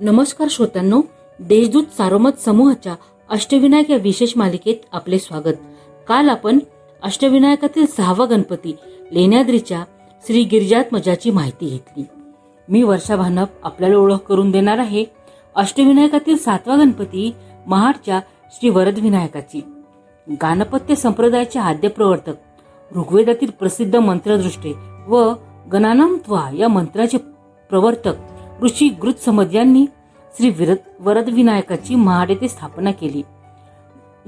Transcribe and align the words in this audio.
नमस्कार 0.00 0.48
श्रोत्यांनो 0.50 1.00
देशदूत 1.40 1.84
सारोमत 1.96 2.38
समूहाच्या 2.44 2.94
अष्टविनायक 3.30 3.90
या 3.90 3.96
विशेष 3.96 4.32
मालिकेत 4.36 4.76
आपले 4.92 5.18
स्वागत. 5.18 5.54
काल 6.08 6.28
आपण 6.28 6.58
अष्टविनायकातील 7.02 7.86
सहावा 7.86 8.24
गणपती 8.26 8.74
लेण्याद्रीच्या 9.12 9.82
श्री 10.26 10.42
गिरिजात्मजाची 10.44 11.30
माहिती 11.30 11.68
घेतली. 11.68 12.04
मी 12.68 12.82
वर्षा 12.82 13.16
भानप 13.16 13.48
आपल्याला 13.62 13.96
ओळख 13.96 14.18
करून 14.28 14.50
देणार 14.50 14.78
आहे 14.78 15.04
अष्टविनायकातील 15.56 16.36
सातवा 16.36 16.76
गणपती 16.76 17.30
महाडच्या 17.66 18.20
श्री 18.52 18.68
वरदविनायकाची. 18.68 19.60
गाणपत्य 20.42 20.94
संप्रदायाचे 20.94 21.58
आद्य 21.58 21.88
प्रवर्तक 21.88 22.96
ऋग्वेदातील 22.96 23.50
प्रसिद्ध 23.50 23.96
मंत्रदृष्टे 23.96 24.72
व 25.08 25.32
गणानामत्वा 25.72 26.48
या 26.58 26.68
मंत्राचे 26.68 27.18
प्रवर्तक 27.70 28.14
ऋषी 28.62 28.88
गृत्समद 28.88 29.54
यांनी 29.54 29.86
श्री 30.38 30.50
विरद 30.50 30.76
वरदविनायकाची 31.00 31.94
महाड 31.94 32.30
येथे 32.30 32.48
स्थापना 32.48 32.90
केली. 32.90 33.22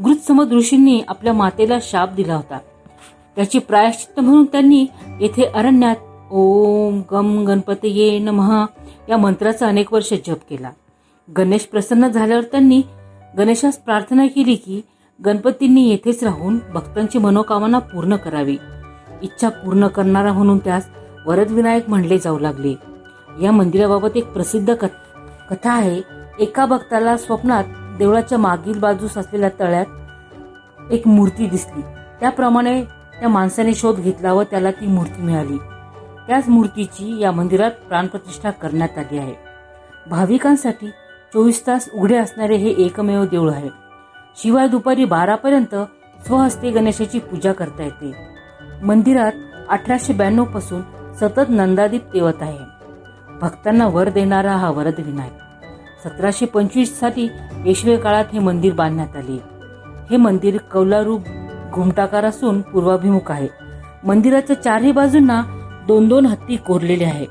गृत्समद 0.05 0.53
ऋषींनी 0.53 1.03
आपल्या 1.09 1.33
मातेला 1.33 1.79
शाप 1.83 2.13
दिला 2.13 2.35
होता. 2.35 2.59
त्याची 3.37 3.59
प्रायश्चित्त 3.59 4.21
म्हणून 4.21 4.45
त्यांनी 4.45 4.87
येथे 5.21 5.45
अरण्यात 5.45 5.97
ओम 6.31 7.03
गम 7.11 7.45
गणपतये 7.45 8.19
नमहा 8.19 8.67
या 9.09 9.17
मंत्राचा 9.17 9.67
अनेक 9.67 9.93
वर्ष 9.93 10.13
जप 10.27 10.39
केला. 10.51 10.71
गणेश 11.37 11.61
प्रसन्न 11.61 12.09
झाल्यावर 12.09 12.45
त्यांनी 12.45 12.83
गणेशास 13.39 13.79
प्रार्थना 13.79 14.27
केली 14.27 14.55
की 14.55 14.81
गणपतींनी 15.25 15.89
येथेच 15.89 16.25
राहून 16.25 16.59
भक्तांची 16.75 17.19
मनोकामना 17.19 17.79
पूर्ण 17.79 18.17
करावी. 18.17 18.57
इच्छा 19.23 19.49
पूर्ण 19.49 19.87
करणारा 19.87 20.33
म्हणून 20.33 20.59
त्यास 20.59 20.89
वरदविनायक 21.27 21.89
म्हणले 21.89 22.19
जाऊ 22.19 22.39
लागले. 22.39 22.94
या 23.43 23.53
मंदिराबाबत 23.53 24.17
एक 24.17 24.33
प्रसिद्ध 24.33 24.75
कथा 24.75 25.73
आहे. 25.73 26.03
एका 26.39 26.67
भक्ताला 26.67 27.17
स्वप्नात 27.17 27.65
देवळाच्या 27.99 28.39
मागील 28.39 28.79
बाजूस 28.79 29.19
असलेल्या 29.19 29.51
तळ्यात 29.61 29.87
एक 30.91 31.09
मूर्ती 31.09 31.47
दिसली. 31.47 31.83
त्याप्रमाणे 32.21 32.85
त्या 33.21 33.29
माणसाने 33.29 33.75
शोध 33.75 33.97
घेतला 33.97 34.33
व 34.33 34.43
त्याला 34.43 34.71
ती 34.71 34.87
मूर्ती 34.87 35.23
मिळाली. 35.23 35.59
त्याच 36.27 36.49
मूर्तीची 36.49 37.21
या 37.21 37.33
मंदिरात 37.33 37.71
प्राणप्रतिष्ठा 37.71 38.51
करण्यात 38.51 38.99
आली 38.99 39.19
आहे. 39.19 39.35
भाविकांसाठी 40.11 40.89
चोवीस 41.33 41.67
तास 41.67 41.89
उघडे 41.95 42.17
असणारे 42.17 42.57
हे 42.57 42.71
एकमेव 42.71 43.25
देऊळ 43.25 43.51
आहे. 43.51 43.69
शिवाय 44.37 44.69
दुपारी 44.69 45.05
बारापर्यंत 45.05 45.75
स्वहस्ते 46.27 46.71
गणेशाची 46.71 47.19
पूजा 47.19 47.53
करता 47.53 47.83
येते. 47.83 48.13
मंदिरात 48.85 49.33
अठराशे 49.69 50.13
ब्याण्णवपासून 50.13 50.83
सतत 51.15 51.49
नंदादीप 51.49 52.03
तेवत 52.15 52.43
आहे. 52.43 52.74
भक्तांना 53.45 53.87
वर 53.87 54.09
देणारा 54.09 54.53
हा 54.53 54.71
वरद 54.71 54.95
विनायक 54.99 55.33
सतराशे 56.05 56.47
पंचवीससाठी 56.47 57.29
पेशवे 57.65 57.97
काळात 57.97 58.25
हे 58.33 58.39
मंदिर 58.39 58.73
बांधण्यात 58.73 59.17
आले. 59.17 59.39
हे 60.11 60.17
मंदिर 60.17 60.57
कौलारू 60.57 61.19
घुमटाकार 61.73 62.25
असून 62.25 62.61
पूर्वाभिमुख 62.61 63.31
आहे. 63.31 63.49
मंदिराच्या 64.05 64.63
चारही 64.63 64.93
बाजूंना 64.93 65.43
दोन 65.87 66.09
दोन 66.09 66.27
हत्ती 66.27 66.57
कोरलेले 66.57 67.05
आहे. 67.05 67.27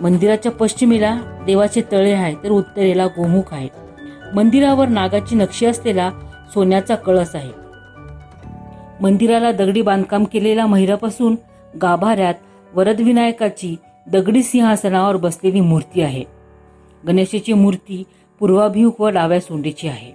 मंदिराच्या 0.00 0.52
पश्चिमेला 0.52 1.14
देवाचे 1.46 1.82
तळे 1.92 2.12
आहे 2.12 2.34
तर 2.34 2.50
उत्तरेला 2.50 3.06
गोमुख 3.06 3.52
आहे. 3.52 3.68
मंदिरावर 4.34 4.88
नागाची 4.88 5.34
नक्षी 5.34 5.66
असलेला 5.66 6.10
सोन्याचा 6.54 6.94
कळस 6.94 7.36
आहे. 7.36 7.52
मंदिराला 9.00 9.52
दगडी 9.52 9.82
बांधकाम 9.82 10.24
केलेल्या 10.24 10.66
महिरापासून 10.66 11.36
गाभाऱ्यात 11.82 12.34
वरदविनायकाची 12.74 13.76
दगडी 14.06 14.42
सिंहासनावर 14.42 15.16
बसलेली 15.16 15.60
मूर्ती 15.60 16.02
आहे. 16.02 16.24
गणेशाची 17.06 17.52
मूर्ती 17.52 18.04
पूर्वाभिमुख 18.38 19.00
व 19.00 19.08
डाव्या 19.08 19.40
सोंडीची 19.40 19.88
आहे. 19.88 20.12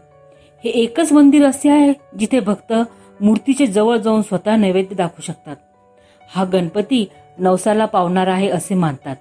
हे 0.63 0.69
एकच 0.69 1.11
मंदिर 1.11 1.45
असे 1.45 1.69
आहे 1.69 1.93
जिथे 2.19 2.39
भक्त 2.39 2.73
मूर्तीचे 3.21 3.67
जवळ 3.67 3.97
जाऊन 3.97 4.21
स्वतः 4.21 4.55
नैवेद्य 4.55 4.95
दाखवू 4.95 5.21
शकतात. 5.21 5.55
हा 6.35 6.43
गणपती 6.43 7.09
नवसाला 7.37 7.85
पावणार 7.85 8.27
आहे 8.27 8.49
असे 8.49 8.75
मानतात. 8.75 9.15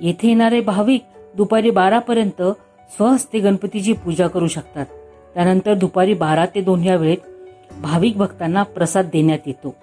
येथे 0.00 0.28
येणारे 0.28 0.60
भाविक 0.60 1.04
दुपारी 1.36 1.70
बारापर्यंत 1.70 2.42
स्वहस्ते 2.96 3.38
गणपतीची 3.38 3.92
पूजा 3.92 4.28
करू 4.28 4.48
शकतात. 4.48 4.86
त्यानंतर 5.34 5.74
दुपारी 5.74 6.14
बारा 6.14 6.46
ते 6.46 6.60
दोन 6.60 6.84
या 6.84 6.96
वेळेत 6.96 7.18
भाविक 7.80 8.16
भक्तांना 8.16 8.62
प्रसाद 8.62 9.08
देण्यात 9.12 9.38
येतो. 9.46 9.74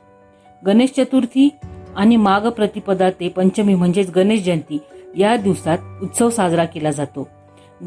गणेश 0.66 0.92
चतुर्थी 0.98 1.50
आणि 1.96 2.16
माघ 2.16 2.48
प्रतिपदा 2.48 3.10
ते 3.10 3.30
पंचमी 3.30 3.76
म्हणजेच 3.76 4.12
गणेश 4.12 4.44
जयंती 4.44 4.78
या 5.18 5.36
दिवसात 5.36 5.78
उत्सव 6.02 6.30
साजरा 6.30 6.66
केला 6.66 6.92
जातो. 6.92 7.28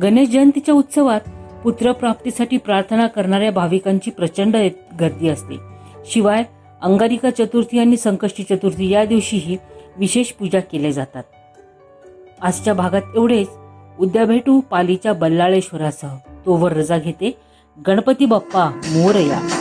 गणेश 0.02 0.28
जयंतीच्या 0.28 0.74
उत्सवात 0.74 1.20
पुत्रप्राप्तीसाठी 1.64 2.56
प्रार्थना 2.56 3.06
करणाऱ्या 3.06 3.50
भाविकांची 3.50 4.10
प्रचंड 4.10 4.56
गर्दी 5.00 5.28
असते. 5.28 5.54
शिवाय 6.06 6.42
अंगारिका 6.82 7.30
चतुर्थी 7.30 7.78
आणि 7.78 7.96
संकष्टी 7.96 8.42
चतुर्थी 8.42 8.88
या 8.88 9.04
दिवशीही 9.04 9.56
विशेष 9.98 10.32
पूजा 10.32 10.60
केल्या 10.60 10.90
जातात. 10.90 11.22
आजच्या 12.42 12.74
भागात 12.74 13.02
एवढेच. 13.16 13.48
उद्या 14.00 14.24
भेटू 14.24 14.60
पालीच्या 14.60 15.12
बल्लाळेश्वरासह. 15.12 16.16
तोवर 16.46 16.72
रजा 16.72 16.98
घेते 16.98 17.38
गणपती 17.86 18.24
बाप्पा 18.26 18.70
मोरया. 18.70 19.57